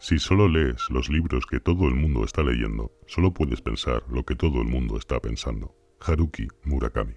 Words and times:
Si 0.00 0.18
solo 0.20 0.48
lees 0.48 0.88
los 0.90 1.08
libros 1.08 1.44
que 1.46 1.58
todo 1.58 1.88
el 1.88 1.94
mundo 1.94 2.24
está 2.24 2.42
leyendo, 2.42 2.92
solo 3.08 3.34
puedes 3.34 3.60
pensar 3.60 4.04
lo 4.08 4.24
que 4.24 4.36
todo 4.36 4.62
el 4.62 4.68
mundo 4.68 4.96
está 4.96 5.18
pensando. 5.18 5.74
Haruki 6.00 6.46
Murakami. 6.64 7.14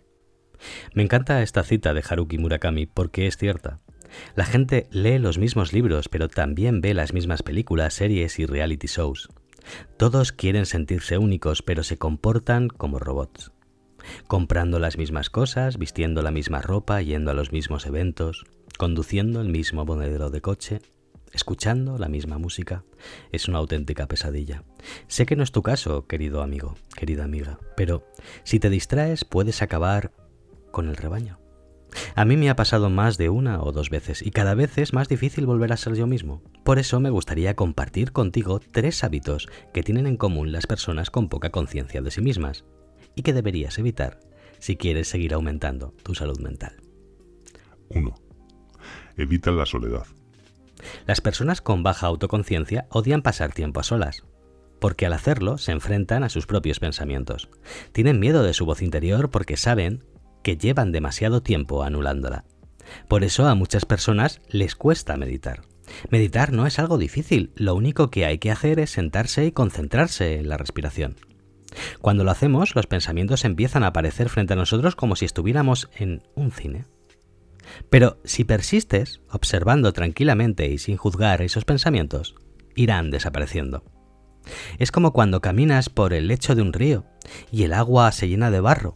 Me 0.96 1.04
encanta 1.04 1.44
esta 1.44 1.63
cita 1.63 1.94
de 1.94 2.04
Haruki 2.07 2.39
Murakami 2.39 2.88
porque 2.88 3.28
es 3.28 3.38
cierta. 3.38 3.79
La 4.36 4.46
gente 4.46 4.88
lee 4.91 5.20
los 5.20 5.38
mismos 5.38 5.73
libros, 5.73 6.09
pero 6.09 6.28
también 6.28 6.81
ve 6.81 6.96
las 6.96 7.13
mismas 7.13 7.44
películas, 7.44 7.94
series 7.94 8.39
y 8.39 8.48
reality 8.48 8.88
shows. 8.88 9.29
Todos 9.98 10.32
quieren 10.32 10.66
sentirse 10.66 11.20
únicos, 11.20 11.61
pero 11.61 11.84
se 11.84 11.98
comportan 11.98 12.68
como 12.68 12.98
robots. 12.98 13.52
Comprando 14.27 14.79
las 14.79 14.98
mismas 14.98 15.29
cosas, 15.29 15.77
vistiendo 15.77 16.23
la 16.23 16.32
misma 16.32 16.61
ropa, 16.61 17.00
yendo 17.04 17.29
a 17.29 17.36
los 17.36 17.52
mismos 17.52 17.86
eventos, 17.86 18.45
conduciendo 18.79 19.39
el 19.39 19.50
mismo 19.50 19.86
modelo 19.86 20.32
de 20.32 20.41
coche, 20.41 20.82
escuchando 21.34 21.98
la 21.98 22.07
misma 22.07 22.38
música. 22.38 22.84
Es 23.32 23.47
una 23.47 23.59
auténtica 23.59 24.07
pesadilla. 24.07 24.64
Sé 25.07 25.25
que 25.25 25.36
no 25.36 25.43
es 25.43 25.51
tu 25.51 25.61
caso, 25.61 26.07
querido 26.07 26.42
amigo, 26.42 26.75
querida 26.96 27.23
amiga, 27.23 27.60
pero 27.75 28.07
si 28.43 28.60
te 28.60 28.69
distraes 28.69 29.25
puedes 29.25 29.61
acabar 29.61 30.11
con 30.71 30.87
el 30.87 30.96
rebaño. 30.96 31.39
A 32.16 32.25
mí 32.25 32.38
me 32.38 32.50
ha 32.50 32.56
pasado 32.56 32.89
más 32.89 33.17
de 33.17 33.30
una 33.30 33.61
o 33.61 33.72
dos 33.72 33.89
veces 33.89 34.22
y 34.25 34.31
cada 34.31 34.56
vez 34.56 34.78
es 34.78 34.94
más 34.94 35.09
difícil 35.09 35.45
volver 35.45 35.73
a 35.73 35.78
ser 35.78 35.95
yo 35.95 36.08
mismo. 36.08 36.42
Por 36.64 36.80
eso 36.80 37.00
me 37.00 37.09
gustaría 37.09 37.56
compartir 37.56 38.11
contigo 38.11 38.59
tres 38.59 39.03
hábitos 39.03 39.50
que 39.73 39.84
tienen 39.84 40.08
en 40.08 40.17
común 40.17 40.52
las 40.52 40.67
personas 40.67 41.09
con 41.09 41.28
poca 41.28 41.50
conciencia 41.50 42.02
de 42.02 42.11
sí 42.11 42.22
mismas 42.22 42.64
y 43.16 43.23
que 43.23 43.34
deberías 43.34 43.78
evitar 43.78 44.20
si 44.59 44.78
quieres 44.78 45.08
seguir 45.08 45.34
aumentando 45.34 45.94
tu 46.03 46.16
salud 46.16 46.39
mental. 46.39 46.78
1. 47.89 48.16
Evita 49.17 49.52
la 49.52 49.66
soledad. 49.66 50.06
Las 51.06 51.22
personas 51.22 51.62
con 51.62 51.84
baja 51.84 52.08
autoconciencia 52.08 52.88
odian 52.90 53.22
pasar 53.22 53.53
tiempo 53.53 53.80
a 53.80 53.84
solas, 53.84 54.23
porque 54.80 55.06
al 55.06 55.14
hacerlo 55.14 55.58
se 55.58 55.72
enfrentan 55.72 56.23
a 56.23 56.30
sus 56.30 56.48
propios 56.48 56.80
pensamientos. 56.80 57.50
Tienen 57.92 58.20
miedo 58.20 58.44
de 58.44 58.54
su 58.54 58.66
voz 58.66 58.82
interior 58.82 59.30
porque 59.30 59.58
saben 59.58 60.04
que 60.44 60.58
llevan 60.58 60.92
demasiado 60.92 61.42
tiempo 61.42 61.84
anulándola. 61.84 62.46
Por 63.08 63.23
eso 63.23 63.48
a 63.48 63.56
muchas 63.56 63.86
personas 63.86 64.42
les 64.50 64.76
cuesta 64.76 65.18
meditar. 65.18 65.62
Meditar 66.10 66.52
no 66.52 66.66
es 66.66 66.80
algo 66.80 66.98
difícil, 66.98 67.52
lo 67.56 67.76
único 67.76 68.10
que 68.10 68.26
hay 68.26 68.40
que 68.40 68.52
hacer 68.52 68.80
es 68.80 68.92
sentarse 68.92 69.45
y 69.45 69.52
concentrarse 69.52 70.40
en 70.40 70.50
la 70.50 70.58
respiración. 70.58 71.16
Cuando 72.02 72.23
lo 72.23 72.32
hacemos, 72.32 72.76
los 72.76 72.88
pensamientos 72.88 73.45
empiezan 73.45 73.84
a 73.84 73.88
aparecer 73.88 74.30
frente 74.30 74.54
a 74.54 74.58
nosotros 74.58 74.95
como 74.95 75.16
si 75.16 75.26
estuviéramos 75.26 75.90
en 75.95 76.23
un 76.36 76.52
cine. 76.52 76.86
Pero 77.90 78.20
si 78.23 78.44
persistes, 78.44 79.22
observando 79.30 79.94
tranquilamente 79.94 80.67
y 80.67 80.78
sin 80.78 80.98
juzgar 80.98 81.42
esos 81.42 81.66
pensamientos, 81.66 82.36
irán 82.76 83.12
desapareciendo. 83.12 83.84
Es 84.80 84.92
como 84.92 85.14
cuando 85.14 85.42
caminas 85.42 85.89
por 85.89 86.14
el 86.14 86.28
lecho 86.28 86.56
de 86.56 86.62
un 86.62 86.73
río 86.73 87.06
y 87.52 87.64
el 87.64 87.73
agua 87.73 88.12
se 88.12 88.28
llena 88.28 88.50
de 88.50 88.59
barro 88.59 88.94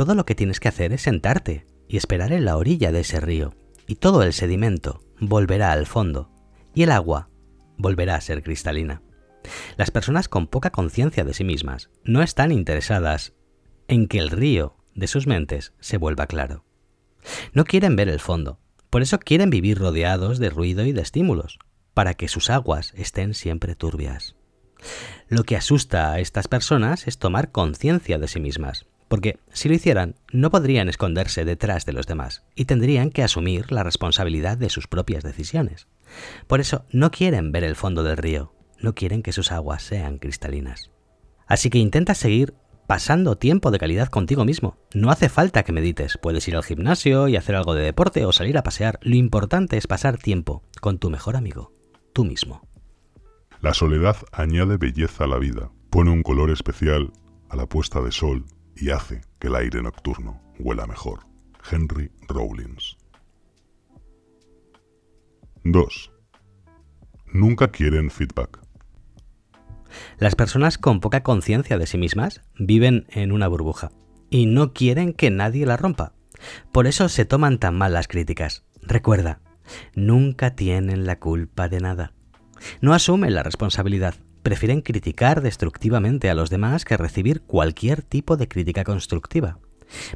todo 0.00 0.14
lo 0.14 0.24
que 0.24 0.34
tienes 0.34 0.60
que 0.60 0.68
hacer 0.68 0.94
es 0.94 1.02
sentarte 1.02 1.66
y 1.86 1.98
esperar 1.98 2.32
en 2.32 2.46
la 2.46 2.56
orilla 2.56 2.90
de 2.90 3.00
ese 3.00 3.20
río, 3.20 3.54
y 3.86 3.96
todo 3.96 4.22
el 4.22 4.32
sedimento 4.32 5.02
volverá 5.20 5.72
al 5.72 5.84
fondo, 5.84 6.30
y 6.74 6.84
el 6.84 6.90
agua 6.90 7.28
volverá 7.76 8.14
a 8.14 8.20
ser 8.22 8.42
cristalina. 8.42 9.02
Las 9.76 9.90
personas 9.90 10.26
con 10.26 10.46
poca 10.46 10.70
conciencia 10.70 11.22
de 11.24 11.34
sí 11.34 11.44
mismas 11.44 11.90
no 12.02 12.22
están 12.22 12.50
interesadas 12.50 13.34
en 13.88 14.08
que 14.08 14.20
el 14.20 14.30
río 14.30 14.78
de 14.94 15.06
sus 15.06 15.26
mentes 15.26 15.74
se 15.80 15.98
vuelva 15.98 16.26
claro. 16.26 16.64
No 17.52 17.64
quieren 17.64 17.96
ver 17.96 18.08
el 18.08 18.20
fondo, 18.20 18.58
por 18.90 19.02
eso 19.02 19.18
quieren 19.18 19.50
vivir 19.50 19.78
rodeados 19.78 20.38
de 20.38 20.50
ruido 20.50 20.84
y 20.84 20.92
de 20.92 21.02
estímulos, 21.02 21.58
para 21.94 22.14
que 22.14 22.28
sus 22.28 22.50
aguas 22.50 22.92
estén 22.96 23.34
siempre 23.34 23.74
turbias. 23.74 24.36
Lo 25.28 25.44
que 25.44 25.56
asusta 25.56 26.12
a 26.12 26.20
estas 26.20 26.48
personas 26.48 27.06
es 27.06 27.18
tomar 27.18 27.52
conciencia 27.52 28.18
de 28.18 28.28
sí 28.28 28.40
mismas, 28.40 28.86
porque 29.08 29.38
si 29.52 29.68
lo 29.68 29.74
hicieran, 29.74 30.14
no 30.32 30.50
podrían 30.50 30.88
esconderse 30.88 31.44
detrás 31.44 31.84
de 31.84 31.92
los 31.92 32.06
demás 32.06 32.44
y 32.54 32.64
tendrían 32.64 33.10
que 33.10 33.22
asumir 33.22 33.72
la 33.72 33.82
responsabilidad 33.82 34.56
de 34.56 34.70
sus 34.70 34.86
propias 34.86 35.24
decisiones. 35.24 35.88
Por 36.46 36.60
eso 36.60 36.84
no 36.90 37.10
quieren 37.10 37.52
ver 37.52 37.64
el 37.64 37.76
fondo 37.76 38.02
del 38.02 38.16
río, 38.16 38.54
no 38.78 38.94
quieren 38.94 39.22
que 39.22 39.32
sus 39.32 39.52
aguas 39.52 39.82
sean 39.82 40.18
cristalinas. 40.18 40.90
Así 41.46 41.70
que 41.70 41.78
intenta 41.78 42.14
seguir 42.14 42.54
pasando 42.90 43.38
tiempo 43.38 43.70
de 43.70 43.78
calidad 43.78 44.08
contigo 44.08 44.44
mismo. 44.44 44.76
No 44.94 45.12
hace 45.12 45.28
falta 45.28 45.62
que 45.62 45.70
medites, 45.70 46.18
puedes 46.20 46.48
ir 46.48 46.56
al 46.56 46.64
gimnasio 46.64 47.28
y 47.28 47.36
hacer 47.36 47.54
algo 47.54 47.72
de 47.72 47.84
deporte 47.84 48.24
o 48.24 48.32
salir 48.32 48.58
a 48.58 48.64
pasear. 48.64 48.98
Lo 49.02 49.14
importante 49.14 49.76
es 49.76 49.86
pasar 49.86 50.18
tiempo 50.18 50.64
con 50.80 50.98
tu 50.98 51.08
mejor 51.08 51.36
amigo, 51.36 51.72
tú 52.12 52.24
mismo. 52.24 52.68
La 53.60 53.74
soledad 53.74 54.16
añade 54.32 54.76
belleza 54.76 55.22
a 55.22 55.26
la 55.28 55.38
vida, 55.38 55.70
pone 55.88 56.10
un 56.10 56.24
color 56.24 56.50
especial 56.50 57.12
a 57.48 57.54
la 57.54 57.66
puesta 57.66 58.00
de 58.00 58.10
sol 58.10 58.44
y 58.74 58.90
hace 58.90 59.20
que 59.38 59.46
el 59.46 59.54
aire 59.54 59.80
nocturno 59.84 60.42
huela 60.58 60.88
mejor. 60.88 61.20
Henry 61.70 62.10
Rollins. 62.26 62.96
2. 65.62 66.12
Nunca 67.32 67.68
quieren 67.68 68.10
feedback. 68.10 68.58
Las 70.18 70.34
personas 70.34 70.78
con 70.78 71.00
poca 71.00 71.22
conciencia 71.22 71.78
de 71.78 71.86
sí 71.86 71.98
mismas 71.98 72.42
viven 72.58 73.06
en 73.10 73.32
una 73.32 73.48
burbuja 73.48 73.90
y 74.30 74.46
no 74.46 74.72
quieren 74.72 75.12
que 75.12 75.30
nadie 75.30 75.66
la 75.66 75.76
rompa. 75.76 76.14
Por 76.72 76.86
eso 76.86 77.08
se 77.08 77.24
toman 77.24 77.58
tan 77.58 77.76
mal 77.76 77.92
las 77.92 78.08
críticas. 78.08 78.64
Recuerda, 78.82 79.40
nunca 79.94 80.54
tienen 80.54 81.04
la 81.04 81.18
culpa 81.18 81.68
de 81.68 81.80
nada. 81.80 82.12
No 82.80 82.94
asumen 82.94 83.34
la 83.34 83.42
responsabilidad 83.42 84.14
prefieren 84.42 84.80
criticar 84.80 85.42
destructivamente 85.42 86.30
a 86.30 86.34
los 86.34 86.50
demás 86.50 86.84
que 86.84 86.96
recibir 86.96 87.42
cualquier 87.42 88.02
tipo 88.02 88.36
de 88.36 88.48
crítica 88.48 88.84
constructiva. 88.84 89.58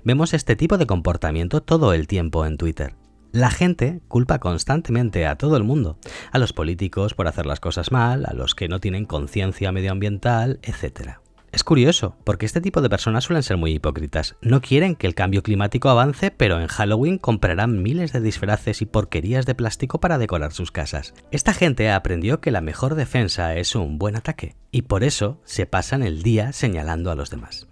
Vemos 0.04 0.34
este 0.34 0.56
tipo 0.56 0.78
de 0.78 0.86
comportamiento 0.86 1.62
todo 1.62 1.92
el 1.92 2.06
tiempo 2.06 2.46
en 2.46 2.56
Twitter. 2.56 2.94
La 3.34 3.50
gente 3.50 4.00
culpa 4.06 4.38
constantemente 4.38 5.26
a 5.26 5.34
todo 5.34 5.56
el 5.56 5.64
mundo, 5.64 5.98
a 6.30 6.38
los 6.38 6.52
políticos 6.52 7.14
por 7.14 7.26
hacer 7.26 7.46
las 7.46 7.58
cosas 7.58 7.90
mal, 7.90 8.26
a 8.26 8.32
los 8.32 8.54
que 8.54 8.68
no 8.68 8.78
tienen 8.78 9.06
conciencia 9.06 9.72
medioambiental, 9.72 10.60
etc. 10.62 11.14
Es 11.50 11.64
curioso, 11.64 12.16
porque 12.22 12.46
este 12.46 12.60
tipo 12.60 12.80
de 12.80 12.88
personas 12.88 13.24
suelen 13.24 13.42
ser 13.42 13.56
muy 13.56 13.72
hipócritas. 13.72 14.36
No 14.40 14.60
quieren 14.60 14.94
que 14.94 15.08
el 15.08 15.16
cambio 15.16 15.42
climático 15.42 15.88
avance, 15.88 16.30
pero 16.30 16.60
en 16.60 16.68
Halloween 16.68 17.18
comprarán 17.18 17.82
miles 17.82 18.12
de 18.12 18.20
disfraces 18.20 18.80
y 18.82 18.86
porquerías 18.86 19.46
de 19.46 19.56
plástico 19.56 19.98
para 19.98 20.18
decorar 20.18 20.52
sus 20.52 20.70
casas. 20.70 21.12
Esta 21.32 21.54
gente 21.54 21.90
aprendió 21.90 22.40
que 22.40 22.52
la 22.52 22.60
mejor 22.60 22.94
defensa 22.94 23.56
es 23.56 23.74
un 23.74 23.98
buen 23.98 24.14
ataque, 24.14 24.54
y 24.70 24.82
por 24.82 25.02
eso 25.02 25.40
se 25.42 25.66
pasan 25.66 26.04
el 26.04 26.22
día 26.22 26.52
señalando 26.52 27.10
a 27.10 27.16
los 27.16 27.30
demás, 27.30 27.66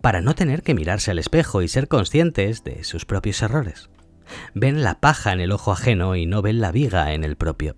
para 0.00 0.20
no 0.20 0.34
tener 0.34 0.64
que 0.64 0.74
mirarse 0.74 1.12
al 1.12 1.20
espejo 1.20 1.62
y 1.62 1.68
ser 1.68 1.86
conscientes 1.86 2.64
de 2.64 2.82
sus 2.82 3.04
propios 3.04 3.40
errores. 3.42 3.90
Ven 4.54 4.82
la 4.82 5.00
paja 5.00 5.32
en 5.32 5.40
el 5.40 5.52
ojo 5.52 5.72
ajeno 5.72 6.16
y 6.16 6.26
no 6.26 6.42
ven 6.42 6.60
la 6.60 6.72
viga 6.72 7.12
en 7.12 7.24
el 7.24 7.36
propio. 7.36 7.76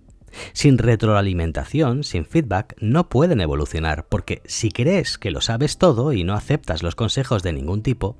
Sin 0.52 0.78
retroalimentación, 0.78 2.04
sin 2.04 2.26
feedback, 2.26 2.76
no 2.80 3.08
pueden 3.08 3.40
evolucionar, 3.40 4.06
porque 4.08 4.42
si 4.44 4.70
crees 4.70 5.18
que 5.18 5.30
lo 5.30 5.40
sabes 5.40 5.78
todo 5.78 6.12
y 6.12 6.24
no 6.24 6.34
aceptas 6.34 6.82
los 6.82 6.94
consejos 6.94 7.42
de 7.42 7.52
ningún 7.52 7.82
tipo, 7.82 8.18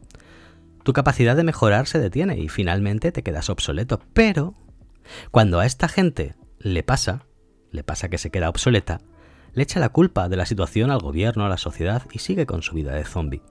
tu 0.83 0.93
capacidad 0.93 1.37
de 1.37 1.45
mejorar 1.45 1.87
se 1.87 1.99
detiene 1.99 2.39
y 2.39 2.49
finalmente 2.49 3.13
te 3.13 3.23
quedas 3.23 3.51
obsoleto. 3.51 4.01
Pero, 4.13 4.55
cuando 5.31 5.61
a 5.61 5.67
esta 5.67 5.89
gente 5.89 6.37
le 6.59 6.83
pasa, 6.83 7.27
le 7.71 7.85
pasa 7.85 8.09
que 8.09 8.19
se 8.19 8.31
queda 8.31 8.49
obsoleta, 8.49 9.01
le 9.53 9.63
echa 9.63 9.81
la 9.81 9.89
culpa 9.89 10.29
de 10.29 10.37
la 10.37 10.47
situación 10.47 10.91
al 10.91 11.01
gobierno, 11.01 11.45
a 11.45 11.49
la 11.49 11.57
sociedad 11.57 12.03
y 12.13 12.19
sigue 12.21 12.47
con 12.47 12.63
su 12.63 12.75
vida 12.75 12.93
de 12.93 13.05
zombie. 13.05 13.43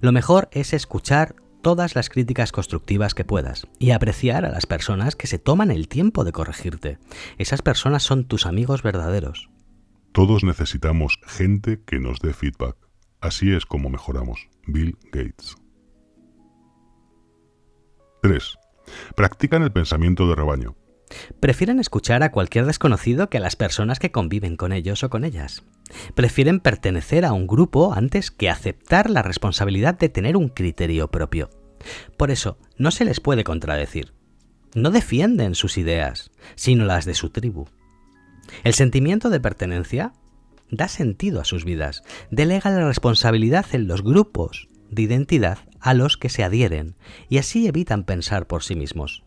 Lo 0.00 0.12
mejor 0.12 0.48
es 0.52 0.72
escuchar 0.72 1.34
todas 1.62 1.94
las 1.94 2.08
críticas 2.08 2.52
constructivas 2.52 3.14
que 3.14 3.24
puedas 3.24 3.66
y 3.78 3.90
apreciar 3.90 4.44
a 4.44 4.50
las 4.50 4.66
personas 4.66 5.16
que 5.16 5.26
se 5.26 5.38
toman 5.38 5.70
el 5.70 5.88
tiempo 5.88 6.24
de 6.24 6.32
corregirte. 6.32 6.98
Esas 7.38 7.62
personas 7.62 8.02
son 8.02 8.24
tus 8.24 8.46
amigos 8.46 8.82
verdaderos. 8.82 9.50
Todos 10.12 10.44
necesitamos 10.44 11.18
gente 11.26 11.80
que 11.84 12.00
nos 12.00 12.20
dé 12.20 12.32
feedback. 12.32 12.76
Así 13.20 13.52
es 13.52 13.66
como 13.66 13.90
mejoramos. 13.90 14.48
Bill 14.66 14.96
Gates. 15.12 15.56
3. 18.22 18.58
Practican 19.16 19.62
el 19.62 19.72
pensamiento 19.72 20.28
de 20.28 20.34
rebaño. 20.34 20.76
Prefieren 21.40 21.80
escuchar 21.80 22.22
a 22.22 22.30
cualquier 22.30 22.66
desconocido 22.66 23.30
que 23.30 23.38
a 23.38 23.40
las 23.40 23.56
personas 23.56 23.98
que 23.98 24.10
conviven 24.10 24.56
con 24.56 24.72
ellos 24.72 25.02
o 25.04 25.10
con 25.10 25.24
ellas. 25.24 25.64
Prefieren 26.14 26.60
pertenecer 26.60 27.24
a 27.24 27.32
un 27.32 27.46
grupo 27.46 27.92
antes 27.94 28.30
que 28.30 28.50
aceptar 28.50 29.10
la 29.10 29.22
responsabilidad 29.22 29.98
de 29.98 30.08
tener 30.08 30.36
un 30.36 30.48
criterio 30.48 31.10
propio. 31.10 31.50
Por 32.16 32.30
eso, 32.30 32.58
no 32.76 32.90
se 32.90 33.04
les 33.04 33.20
puede 33.20 33.44
contradecir. 33.44 34.14
No 34.74 34.90
defienden 34.90 35.54
sus 35.54 35.78
ideas, 35.78 36.30
sino 36.54 36.84
las 36.84 37.04
de 37.04 37.14
su 37.14 37.30
tribu. 37.30 37.66
El 38.64 38.74
sentimiento 38.74 39.30
de 39.30 39.40
pertenencia 39.40 40.12
da 40.70 40.88
sentido 40.88 41.40
a 41.40 41.44
sus 41.44 41.64
vidas, 41.64 42.02
delega 42.30 42.70
la 42.70 42.86
responsabilidad 42.86 43.66
en 43.72 43.88
los 43.88 44.02
grupos 44.02 44.68
de 44.90 45.02
identidad 45.02 45.58
a 45.80 45.94
los 45.94 46.16
que 46.16 46.28
se 46.28 46.44
adhieren 46.44 46.96
y 47.28 47.38
así 47.38 47.66
evitan 47.66 48.04
pensar 48.04 48.46
por 48.46 48.62
sí 48.62 48.74
mismos. 48.74 49.24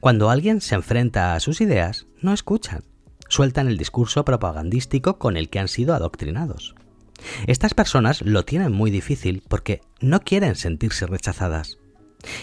Cuando 0.00 0.30
alguien 0.30 0.60
se 0.60 0.74
enfrenta 0.74 1.34
a 1.34 1.40
sus 1.40 1.60
ideas, 1.60 2.06
no 2.20 2.32
escuchan. 2.32 2.84
Sueltan 3.28 3.68
el 3.68 3.78
discurso 3.78 4.24
propagandístico 4.24 5.18
con 5.18 5.36
el 5.36 5.48
que 5.48 5.58
han 5.58 5.68
sido 5.68 5.94
adoctrinados. 5.94 6.74
Estas 7.46 7.74
personas 7.74 8.22
lo 8.22 8.44
tienen 8.44 8.72
muy 8.72 8.90
difícil 8.90 9.42
porque 9.48 9.80
no 10.00 10.20
quieren 10.20 10.54
sentirse 10.54 11.06
rechazadas 11.06 11.78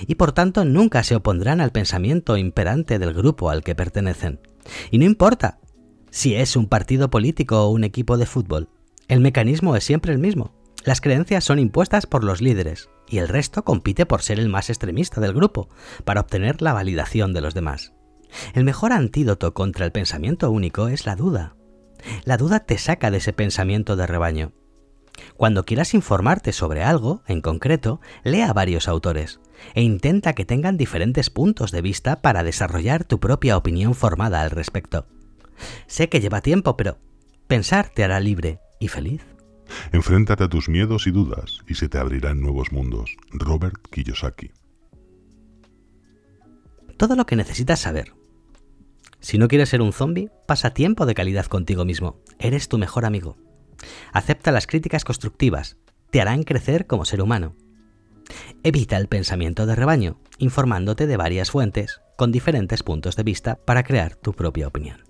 y 0.07 0.15
por 0.15 0.31
tanto 0.31 0.65
nunca 0.65 1.03
se 1.03 1.15
opondrán 1.15 1.61
al 1.61 1.71
pensamiento 1.71 2.37
imperante 2.37 2.99
del 2.99 3.13
grupo 3.13 3.49
al 3.49 3.63
que 3.63 3.75
pertenecen. 3.75 4.39
Y 4.91 4.97
no 4.97 5.05
importa 5.05 5.59
si 6.11 6.35
es 6.35 6.55
un 6.55 6.67
partido 6.67 7.09
político 7.09 7.63
o 7.63 7.69
un 7.69 7.83
equipo 7.83 8.17
de 8.17 8.25
fútbol, 8.25 8.69
el 9.07 9.19
mecanismo 9.19 9.75
es 9.75 9.83
siempre 9.83 10.13
el 10.13 10.19
mismo. 10.19 10.55
Las 10.83 11.01
creencias 11.01 11.43
son 11.43 11.59
impuestas 11.59 12.05
por 12.05 12.23
los 12.23 12.41
líderes 12.41 12.89
y 13.09 13.17
el 13.17 13.27
resto 13.27 13.63
compite 13.63 14.05
por 14.05 14.21
ser 14.21 14.39
el 14.39 14.49
más 14.49 14.69
extremista 14.69 15.19
del 15.19 15.33
grupo, 15.33 15.69
para 16.03 16.21
obtener 16.21 16.61
la 16.61 16.73
validación 16.73 17.33
de 17.33 17.41
los 17.41 17.53
demás. 17.53 17.93
El 18.53 18.63
mejor 18.63 18.93
antídoto 18.93 19.53
contra 19.53 19.85
el 19.85 19.91
pensamiento 19.91 20.51
único 20.51 20.87
es 20.87 21.05
la 21.05 21.15
duda. 21.15 21.55
La 22.23 22.37
duda 22.37 22.59
te 22.59 22.77
saca 22.77 23.11
de 23.11 23.17
ese 23.17 23.33
pensamiento 23.33 23.95
de 23.95 24.07
rebaño. 24.07 24.53
Cuando 25.37 25.65
quieras 25.65 25.93
informarte 25.93 26.51
sobre 26.51 26.83
algo, 26.83 27.23
en 27.27 27.41
concreto, 27.41 28.01
lea 28.23 28.49
a 28.49 28.53
varios 28.53 28.87
autores 28.87 29.39
e 29.73 29.81
intenta 29.81 30.33
que 30.33 30.45
tengan 30.45 30.77
diferentes 30.77 31.29
puntos 31.29 31.71
de 31.71 31.81
vista 31.81 32.21
para 32.21 32.43
desarrollar 32.43 33.05
tu 33.05 33.19
propia 33.19 33.57
opinión 33.57 33.95
formada 33.95 34.41
al 34.41 34.51
respecto. 34.51 35.07
Sé 35.87 36.09
que 36.09 36.19
lleva 36.19 36.41
tiempo, 36.41 36.75
pero 36.75 36.97
pensar 37.47 37.89
te 37.89 38.03
hará 38.03 38.19
libre 38.19 38.59
y 38.79 38.89
feliz. 38.89 39.25
Enfréntate 39.91 40.43
a 40.43 40.49
tus 40.49 40.69
miedos 40.69 41.07
y 41.07 41.11
dudas 41.11 41.59
y 41.67 41.75
se 41.75 41.89
te 41.89 41.97
abrirán 41.97 42.41
nuevos 42.41 42.71
mundos. 42.71 43.15
Robert 43.31 43.77
Kiyosaki. 43.89 44.51
Todo 46.97 47.15
lo 47.15 47.25
que 47.25 47.35
necesitas 47.35 47.79
saber. 47.79 48.13
Si 49.19 49.37
no 49.37 49.47
quieres 49.47 49.69
ser 49.69 49.81
un 49.81 49.91
zombie, 49.91 50.29
pasa 50.47 50.73
tiempo 50.73 51.05
de 51.05 51.15
calidad 51.15 51.45
contigo 51.47 51.83
mismo. 51.83 52.21
Eres 52.39 52.69
tu 52.69 52.77
mejor 52.77 53.05
amigo. 53.05 53.37
Acepta 54.13 54.51
las 54.51 54.67
críticas 54.67 55.03
constructivas. 55.03 55.77
Te 56.09 56.21
harán 56.21 56.43
crecer 56.43 56.87
como 56.87 57.05
ser 57.05 57.21
humano. 57.21 57.55
Evita 58.63 58.97
el 58.97 59.07
pensamiento 59.07 59.65
de 59.65 59.75
rebaño, 59.75 60.19
informándote 60.37 61.07
de 61.07 61.17
varias 61.17 61.51
fuentes, 61.51 62.01
con 62.17 62.31
diferentes 62.31 62.81
puntos 62.81 63.15
de 63.15 63.23
vista 63.23 63.59
para 63.65 63.83
crear 63.83 64.15
tu 64.15 64.33
propia 64.33 64.67
opinión. 64.67 65.03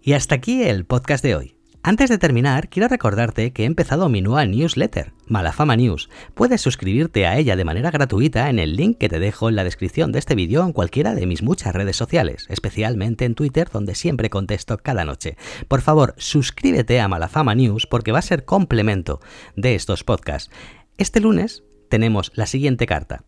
Y 0.00 0.14
hasta 0.14 0.36
aquí 0.36 0.62
el 0.62 0.86
podcast 0.86 1.22
de 1.22 1.34
hoy. 1.34 1.55
Antes 1.86 2.10
de 2.10 2.18
terminar, 2.18 2.68
quiero 2.68 2.88
recordarte 2.88 3.52
que 3.52 3.62
he 3.62 3.64
empezado 3.64 4.08
mi 4.08 4.20
nueva 4.20 4.44
newsletter, 4.44 5.12
Malafama 5.28 5.76
News. 5.76 6.10
Puedes 6.34 6.60
suscribirte 6.60 7.28
a 7.28 7.38
ella 7.38 7.54
de 7.54 7.64
manera 7.64 7.92
gratuita 7.92 8.50
en 8.50 8.58
el 8.58 8.74
link 8.74 8.98
que 8.98 9.08
te 9.08 9.20
dejo 9.20 9.48
en 9.48 9.54
la 9.54 9.62
descripción 9.62 10.10
de 10.10 10.18
este 10.18 10.34
vídeo 10.34 10.64
en 10.64 10.72
cualquiera 10.72 11.14
de 11.14 11.26
mis 11.26 11.44
muchas 11.44 11.72
redes 11.72 11.94
sociales, 11.94 12.46
especialmente 12.48 13.24
en 13.24 13.36
Twitter 13.36 13.68
donde 13.72 13.94
siempre 13.94 14.30
contesto 14.30 14.78
cada 14.78 15.04
noche. 15.04 15.36
Por 15.68 15.80
favor, 15.80 16.16
suscríbete 16.16 17.00
a 17.00 17.06
Malafama 17.06 17.54
News 17.54 17.86
porque 17.86 18.10
va 18.10 18.18
a 18.18 18.22
ser 18.22 18.44
complemento 18.44 19.20
de 19.54 19.76
estos 19.76 20.02
podcasts. 20.02 20.50
Este 20.98 21.20
lunes 21.20 21.62
tenemos 21.88 22.32
la 22.34 22.46
siguiente 22.46 22.86
carta, 22.86 23.22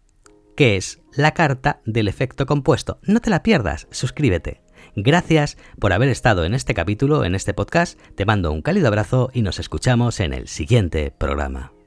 que 0.56 0.76
es 0.76 0.98
la 1.14 1.32
carta 1.32 1.80
del 1.86 2.08
efecto 2.08 2.44
compuesto. 2.44 2.98
No 3.04 3.20
te 3.20 3.30
la 3.30 3.44
pierdas, 3.44 3.86
suscríbete. 3.92 4.62
Gracias 5.02 5.56
por 5.78 5.92
haber 5.92 6.08
estado 6.08 6.44
en 6.44 6.54
este 6.54 6.74
capítulo, 6.74 7.24
en 7.24 7.34
este 7.34 7.54
podcast. 7.54 7.98
Te 8.16 8.24
mando 8.24 8.50
un 8.50 8.62
cálido 8.62 8.88
abrazo 8.88 9.30
y 9.32 9.42
nos 9.42 9.60
escuchamos 9.60 10.18
en 10.20 10.32
el 10.32 10.48
siguiente 10.48 11.12
programa. 11.16 11.77